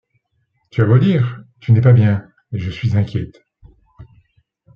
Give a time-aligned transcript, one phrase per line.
[0.71, 3.43] Tu as beau dire, tu n'es pas bien et je suis inquiète.